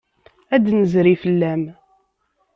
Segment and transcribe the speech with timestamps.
[0.55, 1.63] Ad d-nezri fell-am.